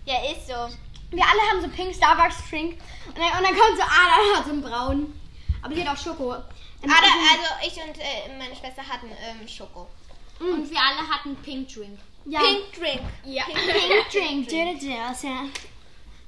[0.05, 0.75] ja, ist so.
[1.11, 2.79] Wir alle haben so pink Starbucks-Drink.
[3.07, 5.21] Und dann, und dann kommt so Ada, die hat so einen braun.
[5.65, 6.33] Aber die hat auch Schoko.
[6.33, 6.41] Ähm,
[6.91, 9.87] also- also ich und äh, meine Schwester hatten ähm, Schoko.
[10.39, 11.97] Und wir alle hatten Pink Drink.
[12.25, 12.39] ja.
[12.41, 13.01] Pink Drink.
[13.23, 13.43] Ja.
[13.45, 14.47] Pink Drink.
[14.49, 14.83] Dö, ist
[15.23, 15.45] ja.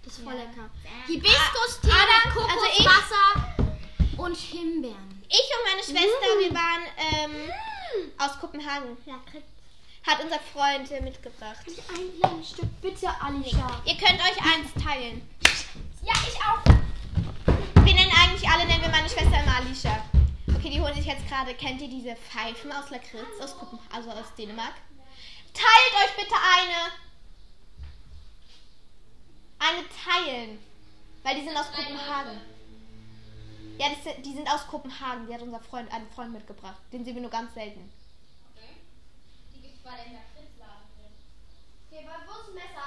[0.04, 0.70] Das ist voll lecker.
[1.06, 3.58] Hibiskus-Tee, Ada, mit also ich- Kokoswasser
[4.18, 5.24] und Himbeeren.
[5.30, 7.52] Ich und meine Schwester, wir waren ähm,
[8.18, 8.98] aus Kopenhagen.
[10.08, 11.58] Hat unser Freund äh, mitgebracht.
[11.68, 13.82] Ein kleines Stück, bitte, Alicia.
[13.86, 15.22] Ihr könnt euch eins teilen.
[16.02, 17.57] Ja, ich auch.
[18.38, 20.06] Eigentlich alle, nennen wir meine Schwester immer Alicia.
[20.56, 24.12] Okay, die holen sich jetzt gerade, kennt ihr diese Pfeifen aus Lakritz, aus Kopen also
[24.12, 24.76] aus Dänemark?
[25.56, 26.92] Teilt euch bitte eine.
[29.58, 30.60] Eine teilen.
[31.24, 32.40] Weil die sind aus Kopenhagen.
[33.80, 35.26] Ja, die sind, die sind aus Kopenhagen.
[35.26, 36.78] Die hat unser Freund, einen Freund mitgebracht.
[36.94, 37.92] Den sehen wir nur ganz selten.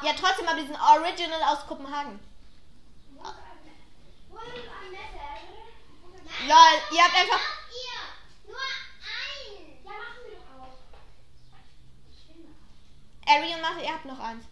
[0.04, 2.20] Ja, trotzdem, aber die sind original aus Kopenhagen.
[6.48, 7.40] Lol, ihr habt einfach.
[13.26, 14.44] Ariel macht, ihr habt noch eins.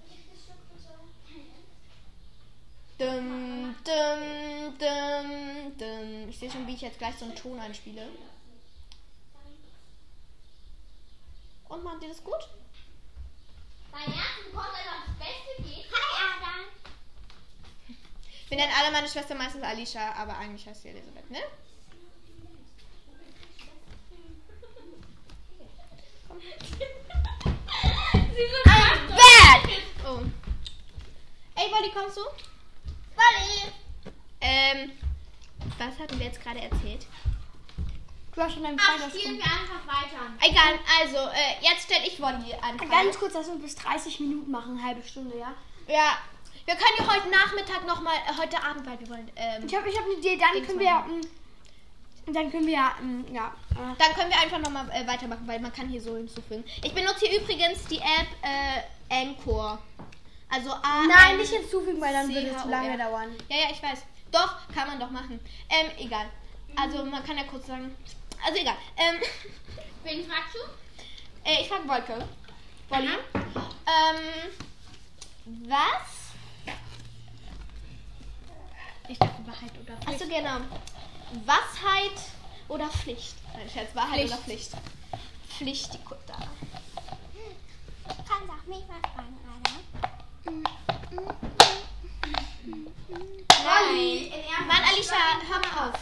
[2.99, 6.29] Dum, dum, dum, dum.
[6.29, 8.09] Ich sehe schon, wie ich jetzt gleich so einen Ton einspiele.
[11.69, 12.49] Und machen die das gut?
[18.49, 21.41] Wir nennen alle meine Schwester meistens Alicia, aber eigentlich heißt sie Elisabeth, ne?
[28.65, 29.69] Bad!
[30.07, 30.21] Oh.
[31.55, 32.23] Ey, Wally, kommst du?
[33.17, 33.73] Wally!
[34.41, 34.93] Ähm,
[35.79, 37.07] was hatten wir jetzt gerade erzählt?
[38.35, 40.33] Du hast schon deinen Ach, Freund spielen wir einfach weiter.
[40.41, 42.89] Egal, also, äh, jetzt stelle ich Wally Frage.
[42.89, 45.55] Ganz kurz, lass uns bis 30 Minuten machen, eine halbe Stunde, ja?
[45.89, 46.19] Ja,
[46.65, 49.89] wir können ja heute Nachmittag nochmal, äh, heute Abend, weil wir wollen, ähm, Ich habe
[49.89, 51.05] ich hab eine Idee, dann können wir
[52.29, 55.47] mm, dann können wir ja, mm, ja, äh, Dann können wir einfach nochmal äh, weitermachen,
[55.47, 56.65] weil man kann hier so hinzufügen.
[56.83, 59.79] Ich benutze hier übrigens die App äh, Anchor.
[60.51, 61.05] Also A.
[61.07, 63.35] Nein, nicht hinzufügen, weil dann würde es zu lange dauern.
[63.49, 64.03] Ja, ja, ich weiß.
[64.33, 65.41] Doch, kann man doch machen.
[65.69, 66.27] Ähm, egal.
[66.77, 67.95] Also man kann ja kurz sagen.
[68.45, 68.77] Also egal.
[68.97, 69.17] Ähm,
[70.05, 70.59] Wen fragst du?
[71.49, 72.27] äh, ich frage Wolke.
[72.89, 73.09] Wolli.
[73.87, 74.51] Ähm,
[75.69, 76.33] was?
[79.09, 80.61] Ich dachte Wahrheit oder Achso, genau.
[81.45, 82.21] Wahrheit
[82.69, 83.35] oder Pflicht?
[83.55, 84.33] Nein, Scherz, Wahrheit Pflicht.
[84.33, 84.71] oder Pflicht?
[85.49, 86.37] Pflicht, die Kutter.
[88.07, 89.73] Kannst auch mich was fragen, Ada.
[93.65, 94.33] Nein.
[94.67, 95.17] Mann, Alicia,
[95.49, 96.01] hör mal auf.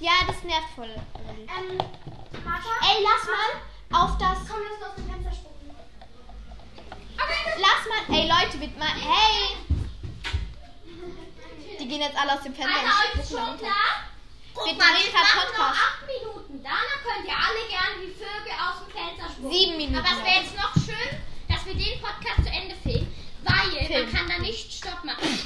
[0.00, 0.88] Ja, das nervt voll.
[0.88, 1.78] Ähm,
[2.44, 2.68] Martha?
[2.82, 4.38] Ey, lass mal auf das.
[4.48, 5.70] Komm, lass uns aus dem Fenster spucken.
[7.58, 8.16] Lass mal.
[8.16, 8.88] Ey, Leute, bitte mal.
[8.88, 9.56] Hey!
[11.78, 12.80] Die gehen jetzt alle aus dem Fenster
[13.14, 13.70] und spucken
[14.74, 15.04] da runter.
[15.04, 15.78] Wir gerade Podcast.
[15.78, 16.54] acht Minuten.
[16.62, 19.52] Danach könnt ihr alle gerne die Vögel aus dem Fenster spucken.
[19.52, 19.98] Sieben Minuten.
[19.98, 21.10] Aber es wäre jetzt noch schön,
[21.48, 23.06] dass wir den Podcast zu Ende filmen,
[23.46, 24.04] weil Film.
[24.04, 25.22] man kann da nicht Stopp machen.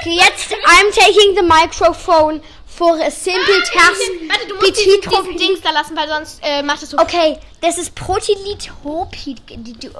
[0.00, 4.00] Okay, jetzt I'm taking the microphone for a simple task.
[4.28, 6.98] Warte, du musst diesen, diesen Dings da lassen, weil sonst äh, macht es so.
[6.98, 9.42] Okay, das ist Protilithopid.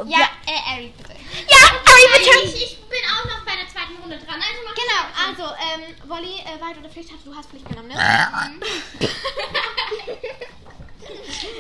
[0.07, 1.13] Ja, äh, Ari, bitte.
[1.49, 2.39] ja, Harry, bitte.
[2.45, 3.40] Ich, ich bin auch noch
[3.91, 4.37] zweiten Runde dran.
[4.37, 7.89] Also mach Genau, also, ähm, Wolli, äh, Wahrheit oder Pflicht hast du hast Pflicht genommen,
[7.89, 7.97] ne?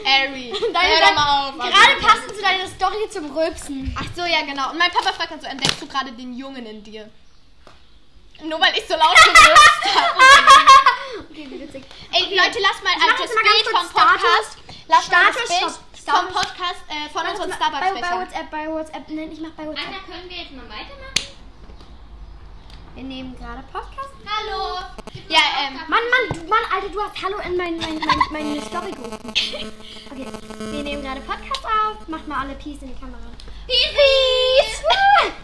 [0.04, 1.60] Ari, hör doch mal auf.
[1.60, 1.72] also.
[1.72, 3.96] Gerade passend zu deiner Story zum Rülpsen.
[3.98, 4.70] Ach so, ja, genau.
[4.70, 7.10] Und mein Papa fragt dann so, entdeckst du gerade den Jungen in dir?
[8.42, 10.20] Nur weil ich so laut gerülpst habe.
[11.30, 11.84] Okay, wie witzig.
[12.12, 14.58] Ey, Leute, lasst mal mach also jetzt das mal ganz Bild kurz vom Podcast.
[14.88, 16.16] Lasst mal das Status, Bild stopp.
[16.16, 16.34] vom Status.
[16.34, 18.20] Podcast, äh, von unseren bei, bei Starbucks-Bechern.
[18.20, 19.08] WhatsApp, bei WhatsApp.
[19.08, 19.86] Nein, ich mach bei WhatsApp.
[19.88, 21.19] Anna, können wir jetzt mal weitermachen?
[22.94, 24.10] Wir nehmen gerade Podcast.
[24.26, 24.80] Hallo.
[25.28, 28.60] Ja, ähm, Mann, Mann, du, Mann, Alter, du hast Hallo in mein, mein, mein, meine
[28.62, 29.30] Story gerufen.
[29.30, 29.70] Okay,
[30.58, 32.08] wir nehmen gerade Podcast auf.
[32.08, 33.20] Macht mal alle Peace in die Kamera.
[33.66, 34.82] Peace!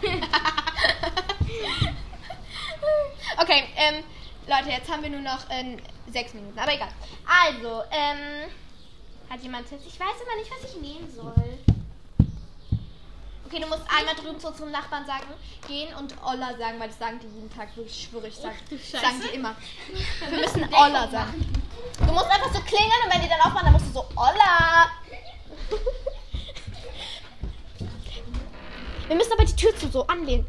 [3.41, 4.03] okay, ähm,
[4.47, 5.77] Leute, jetzt haben wir nur noch äh,
[6.11, 6.89] sechs Minuten, aber egal.
[7.25, 8.49] Also, ähm,
[9.29, 9.85] hat jemand Tipps?
[9.85, 11.57] Ich weiß immer nicht, was ich nehmen soll.
[13.47, 15.23] Okay, du musst einmal drüben zu unserem Nachbarn sagen,
[15.69, 18.53] gehen und Olla sagen, weil das sagen die jeden Tag, wirklich schwöre ich, sag,
[18.91, 19.55] sagen die immer.
[20.29, 21.49] Wir müssen Olla sagen.
[21.97, 24.91] Du musst einfach so klingeln und wenn die dann aufmachen, dann musst du so Olla.
[29.07, 30.45] Wir müssen aber die Tür zu so anlehnen.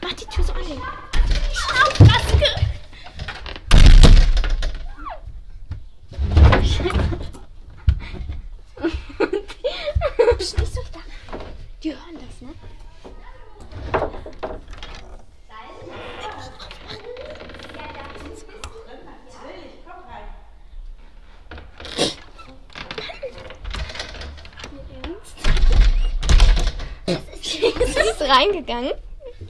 [0.00, 0.82] Mach die Tür so anlehnen.
[0.82, 2.48] Auf, Raske!
[6.62, 7.18] Psst,
[10.42, 10.98] nicht so da.
[11.82, 12.52] Die hören das, ne?
[27.44, 28.92] Sie ist reingegangen.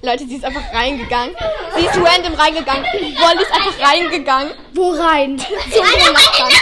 [0.02, 1.34] Leute, sie ist einfach reingegangen.
[1.74, 2.84] Sie ist random reingegangen.
[2.84, 4.52] Wolli ist einfach reingegangen.
[4.74, 5.38] Wo rein?
[5.38, 6.52] Zu unserem Nachbarn.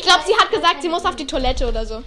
[0.00, 1.96] Ich glaube, sie hat gesagt, sie muss auf die Toilette oder so.
[1.96, 2.04] Ähm,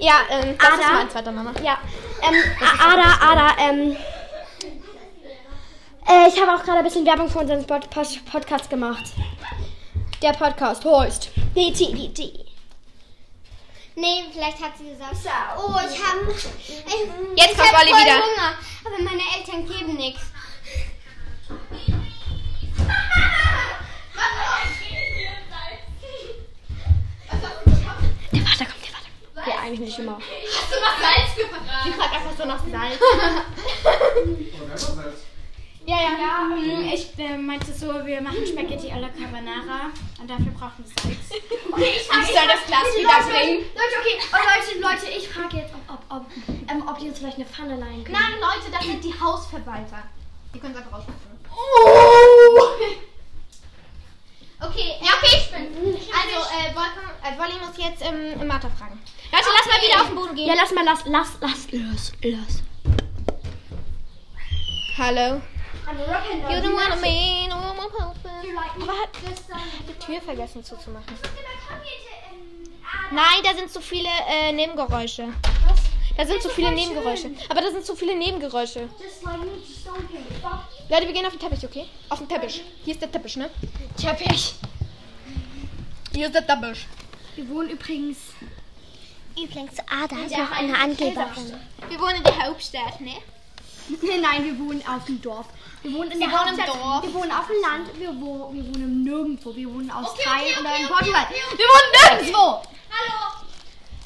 [0.00, 0.80] Ja, ähm, das Ada?
[0.80, 1.52] ist mein zweiter Name.
[1.62, 1.78] ja,
[2.22, 2.34] ähm,
[2.80, 3.96] Ada, Ada, ähm,
[6.06, 9.12] äh, ich habe auch gerade ein bisschen Werbung für unseren Pod Pod Podcast gemacht.
[10.22, 12.47] Der Podcast heißt BTDT.
[14.00, 15.16] Nee, vielleicht hat sie gesagt,
[15.58, 18.14] oh, ich habe Jetzt ich kommt hab Olli voll wieder.
[18.14, 20.22] Hunger, aber meine Eltern geben nichts.
[28.32, 29.46] Der Vater kommt, der Vater kommt.
[29.46, 30.18] Ja, eigentlich nicht immer.
[30.18, 31.62] Hast du was Salz gefragt?
[31.84, 33.00] Sie fragt einfach so nach Salz.
[35.88, 36.12] Ja, ja.
[36.20, 39.88] ja ähm, ich äh, meinte so, wir machen Spaghetti alla Carbonara
[40.20, 41.30] und dafür brauchen wir Salz.
[41.72, 43.64] Okay, ich Ich soll das Glas Leute, wiederbringen.
[43.72, 46.26] Leute, okay, oh, Leute, Leute, ich frage jetzt, ob, ob, ob,
[46.68, 48.18] ähm, ob die uns vielleicht eine Pfanne leihen können.
[48.20, 50.02] Nein, Leute, das sind die Hausverwalter.
[50.52, 51.22] Die können es einfach rausfinden.
[51.56, 52.60] Oh!
[54.60, 55.94] Okay, ja, okay, ich bin.
[56.12, 59.00] Also, äh, Wolfgang, äh, Wolli muss jetzt ähm, Martha fragen.
[59.32, 60.48] Leute, lass mal wieder auf den Boden gehen.
[60.48, 62.62] Ja, lass mal, lass, lass, lass, los, los.
[64.98, 65.40] Hallo.
[65.96, 68.28] Rocking You don't wanna be no more perfect.
[68.82, 69.10] Aber hat
[69.88, 71.16] die Tür vergessen zuzumachen.
[73.10, 75.28] Nein, da sind zu viele äh, Nebengeräusche.
[76.16, 77.30] Da sind zu viele Nebengeräusche.
[77.48, 78.88] Aber da sind zu viele Nebengeräusche.
[80.90, 81.86] Leute, wir gehen auf den Teppich, okay?
[82.10, 82.62] Auf den Teppich.
[82.84, 83.48] Hier ist der Teppich, ne?
[83.96, 84.54] Teppich.
[86.12, 86.86] Hier ist der Busch.
[87.36, 88.18] Wir wohnen übrigens.
[89.40, 91.54] Übrigens, Ada ist noch eine Angeberin.
[91.88, 93.14] Wir wohnen in der Hauptstadt, ne?
[94.22, 95.46] Nein, wir wohnen auf dem Dorf.
[95.82, 96.76] Wir wohnen in Wir der wohnen im Hauptstadt.
[96.82, 97.02] Dorf.
[97.04, 97.98] Wir wohnen auf dem Land.
[97.98, 99.54] Wir, wo, wir wohnen Nirgendwo.
[99.54, 101.26] Wir wohnen in Australien okay, oder okay, in okay, Portugal.
[101.28, 101.58] okay, okay.
[101.58, 102.62] Wir wohnen nirgendwo.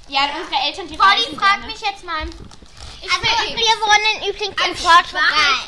[0.09, 1.67] Ja, unsere Eltern, die Polly fragt gerne.
[1.67, 2.27] mich jetzt mal.
[3.01, 5.23] Ich Also, will- wir wohnen übrigens in Portugal.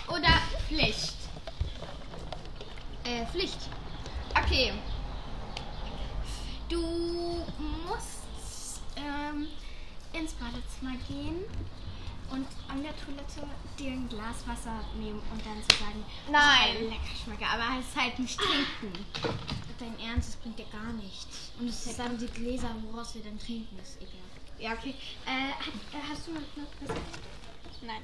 [0.09, 1.15] Oder Pflicht?
[3.05, 3.59] Äh, Pflicht.
[4.37, 4.73] Okay.
[6.69, 6.81] Du
[7.89, 9.49] musst ähm,
[10.13, 11.45] ins Badezimmer gehen
[12.31, 13.49] und an der Toilette
[13.79, 16.77] dir ein Glas Wasser nehmen und dann zu sagen, Nein.
[16.81, 19.07] oh, lecker schmecke, aber es halt nicht trinken.
[19.79, 21.51] Dein Ernst, das bringt dir gar nichts.
[21.59, 24.11] Und es ist dann die Gläser, woraus wir dann trinken, ist egal.
[24.59, 24.95] Ja, okay.
[25.27, 26.41] Äh, hat, äh, hast du noch
[26.87, 26.97] was?
[27.83, 28.03] Nein.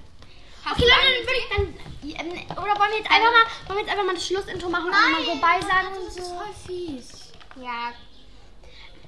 [0.73, 2.27] Okay, Leute, dann würde ich dann.
[2.27, 4.87] ähm, Oder wollen wir jetzt einfach mal, wollen wir jetzt einfach mal das Schlussintro machen
[4.87, 6.35] und mal so beisagen und Das ist so?
[6.35, 7.33] voll fies.
[7.57, 7.93] Ja.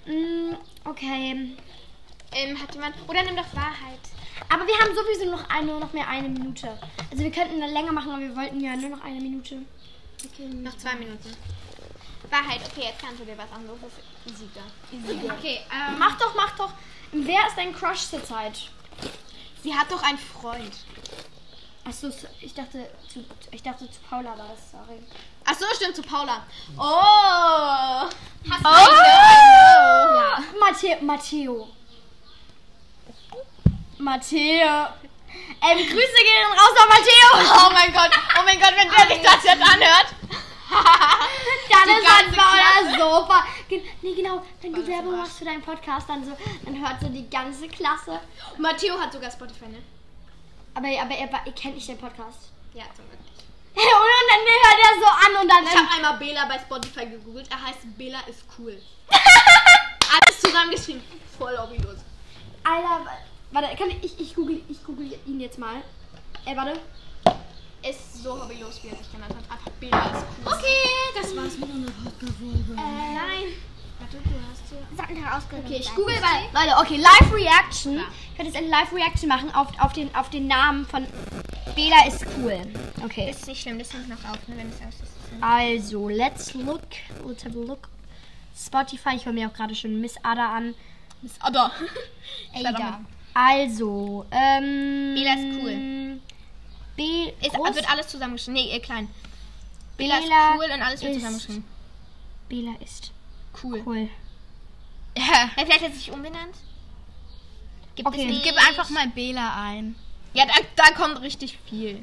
[0.07, 1.57] Mm, okay.
[2.35, 2.95] Ähm, hat jemand.
[3.09, 4.01] Oder nimm doch Wahrheit.
[4.49, 6.79] Aber wir haben sowieso noch eine, nur noch mehr eine Minute.
[7.11, 9.63] Also wir könnten dann länger machen, aber wir wollten ja nur noch eine Minute.
[10.63, 11.37] Noch zwei Minuten.
[12.31, 13.79] Wahrheit, okay, jetzt kannst du dir was anderes.
[14.27, 15.33] Easier.
[15.33, 15.99] Okay, ähm.
[15.99, 16.73] Mach doch, mach doch.
[17.13, 18.71] Wer ist dein Crush zurzeit?
[19.63, 20.73] Sie hat doch einen Freund.
[21.85, 22.09] Achso,
[22.41, 25.03] ich dachte zu, ich dachte zu Paula war das, sorry.
[25.45, 26.47] Ach so, stimmt, zu Paula.
[26.77, 28.09] Oh!
[28.51, 30.15] Hast du Oh!
[30.15, 30.39] Ja.
[30.61, 31.03] Matteo.
[31.03, 31.69] Matteo.
[34.03, 34.89] Matteo.
[35.63, 37.67] Ähm, Grüße gehen raus an Matteo.
[37.67, 40.07] Oh mein Gott, oh mein Gott, wenn der sich das jetzt anhört.
[41.71, 43.45] Dann Die ist das ganze Paula Sofa.
[43.69, 44.43] Nee, genau.
[44.61, 48.21] Wenn du Werbung machst für deinen Podcast, dann so, dann hört so die ganze Klasse.
[48.59, 49.83] Matteo hat sogar Spotify, ne?
[50.75, 52.51] Aber, aber er, ihr kennt nicht den Podcast.
[52.75, 53.45] Ja, zum Glück nicht.
[53.75, 55.65] Und dann hört er so an und dann.
[55.65, 57.51] Ich habe einmal Bela bei Spotify gegoogelt.
[57.51, 58.81] Er heißt Bela ist cool.
[59.11, 61.03] Alles zusammengeschrieben.
[61.39, 61.99] Voll hobbylos.
[62.65, 63.07] Alter,
[63.53, 65.77] warte, kann ich, ich, ich, google, ich google ihn jetzt mal.
[66.47, 66.81] Äh, warte.
[67.89, 69.51] Ist so hobbylos, wie er sich genannt hat.
[69.51, 70.53] Einfach ist cool.
[70.53, 70.93] Okay.
[71.15, 72.73] Das war's mit unserer Podcast-Folge.
[72.73, 73.53] Äh, Nein.
[73.99, 74.97] Warte, du hast hier.
[74.97, 76.43] Sollten herausgekommen Okay, ich google mal.
[76.53, 78.01] Leute, okay, Live Reaction.
[78.33, 81.07] Ich werde jetzt eine Live Reaction machen auf, auf, den, auf den Namen von
[81.75, 82.61] Bela ist cool.
[83.05, 83.29] Okay.
[83.29, 85.13] Das ist nicht schlimm, das nimmt noch auf, ne, wenn es aus ist.
[85.41, 86.83] Also, let's look.
[87.27, 87.89] Let's have a look.
[88.57, 90.75] Spotify, ich höre mir auch gerade schon Miss Ada an.
[91.23, 91.73] Miss Ada.
[92.55, 93.01] Ada.
[93.35, 95.15] Also, ähm.
[95.15, 96.21] Bela ist cool.
[96.97, 97.33] B.
[97.47, 97.75] Ist, groß?
[97.75, 98.55] wird alles zusammengeschrieben.
[98.55, 99.09] Nee, äh, klein.
[99.97, 101.65] Bela, Bela ist cool und alles wird zusammengeschrieben.
[102.49, 103.13] Bela ist
[103.63, 103.83] Cool.
[103.87, 104.09] cool.
[105.17, 105.51] Ja.
[105.55, 106.55] Vielleicht hat er sich umbenannt?
[107.97, 108.31] Gibt Okay.
[108.35, 108.43] es?
[108.43, 109.95] Gib einfach mal Bela ein.
[110.33, 112.03] Ja, da, da kommt richtig viel.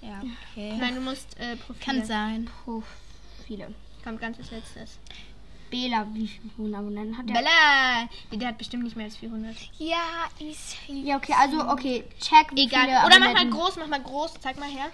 [0.00, 0.22] Ja,
[0.52, 0.74] okay.
[0.78, 1.82] Nein, du musst äh, Profil.
[1.84, 2.48] Kann sein.
[3.48, 3.74] Viele.
[4.04, 4.98] Kommt ganz als letztes.
[5.70, 7.34] Bela, wie viele Abonnenten hat der?
[7.34, 8.08] Bella!
[8.30, 9.54] Nee, der hat bestimmt nicht mehr als 400.
[9.78, 9.96] Ja,
[10.38, 12.84] ist Ja, okay, also, okay, check, wie Egal.
[12.86, 14.34] viele Oder mach mal groß, mach mal groß.
[14.40, 14.86] Zeig mal her.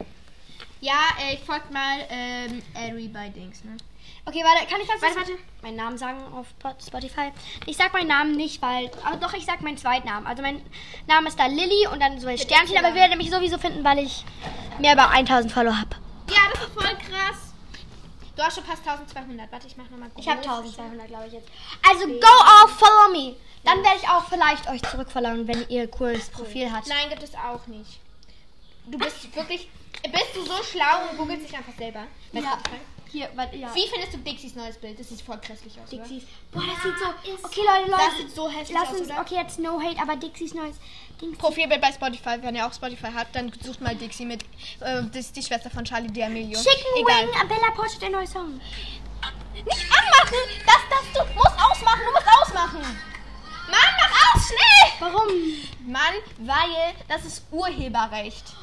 [0.80, 3.76] Ja, äh, ich folgt mal ähm, Ari bei Dings, ne?
[4.24, 5.42] Okay, warte, kann ich ganz Warte, kurz warte.
[5.62, 7.30] meinen Namen sagen auf Spot- Spotify?
[7.66, 8.90] Ich sag meinen Namen nicht, weil.
[9.04, 10.26] Aber doch, ich sag meinen Zweitnamen.
[10.26, 10.60] Also mein
[11.08, 13.82] Name ist da Lilly und dann so ein Sternchen, aber ihr werdet mich sowieso finden,
[13.84, 14.24] weil ich
[14.80, 15.96] mehr über 1000 Follower habe.
[16.30, 17.51] Ja, das ist voll krass.
[18.36, 19.50] Du hast schon fast 1200.
[19.52, 20.10] Warte, ich mach nochmal.
[20.16, 21.48] Ich habe 1200, glaube ich jetzt.
[21.88, 23.36] Also go off, follow me.
[23.64, 26.88] Dann werde ich auch vielleicht euch zurückverlangen, wenn ihr cooles Profil habt.
[26.88, 28.00] Nein, gibt es auch nicht.
[28.86, 29.68] Du bist wirklich.
[30.02, 32.06] Bist du so schlau und googelst dich einfach selber?
[32.32, 32.58] Bei Ja.
[33.12, 33.74] Hier, warte, ja.
[33.74, 34.98] Wie findest du Dixies neues Bild?
[34.98, 35.92] Das sieht voll grässlich aus.
[35.92, 36.02] Oder?
[36.02, 36.22] Dixies.
[36.50, 37.46] Boah, das sieht so.
[37.46, 38.02] Okay, Leute, Leute.
[38.06, 39.20] Das sieht so hässlich Lass aus, uns, oder?
[39.20, 40.76] okay, jetzt no hate, aber Dixies neues
[41.20, 41.36] Dings.
[41.36, 44.44] Profilbild bei Spotify, wenn ihr auch Spotify habt, dann sucht mal Dixie mit.
[44.80, 46.56] Äh, das ist die Schwester von Charlie D'Amelio.
[46.56, 47.26] Chicken Egal.
[47.26, 48.58] Wing, Bella postet ein neues Song.
[49.54, 50.38] Nicht anmachen!
[50.64, 52.80] Das, das, du musst ausmachen, du musst ausmachen!
[53.70, 54.92] Mann, mach aus, schnell!
[55.00, 55.28] Warum?
[55.86, 58.54] Mann, weil das ist Urheberrecht.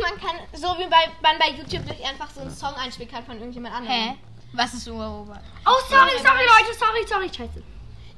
[0.00, 3.24] Man kann, so wie bei, man bei YouTube sich einfach so einen Song einspielen kann
[3.24, 3.96] von irgendjemand anderem.
[3.96, 4.14] Hä?
[4.52, 5.40] Was ist Urheber?
[5.66, 7.62] Oh, sorry, sorry, Leute, sorry, sorry, scheiße.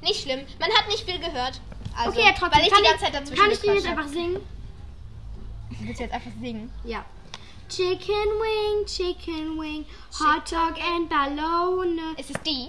[0.01, 1.59] Nicht schlimm, man hat nicht viel gehört.
[1.97, 2.59] Also, Okay, ja, trotzdem.
[2.59, 4.35] Weil ich kann die ganze Zeit dazwischen Kann ich die jetzt einfach singen?
[4.35, 5.79] hab.
[5.81, 6.71] Willst du jetzt einfach singen?
[6.83, 7.05] Ja.
[7.69, 9.85] Chicken Wing, Chicken Wing,
[10.19, 12.01] Hot Dog and Ballone.
[12.17, 12.67] Ist es die?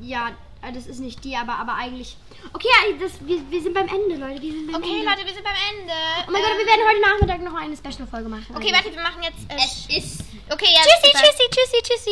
[0.00, 0.30] Ja,
[0.70, 2.16] das ist nicht die, aber, aber eigentlich.
[2.52, 2.68] Okay,
[3.00, 4.40] das, wir, wir sind beim Ende, Leute.
[4.42, 5.06] Wir sind beim Okay, Ende.
[5.10, 5.92] Leute, wir sind beim Ende.
[6.28, 8.46] Oh mein Gott, wir werden heute Nachmittag noch eine Special-Folge machen.
[8.54, 9.42] Okay, Also- warte, wir machen jetzt.
[9.50, 10.20] Äh, Es ist.
[10.50, 10.82] okay, ja.
[10.82, 12.10] Tschüssi, tschüssi, tschüssi, tschüssi.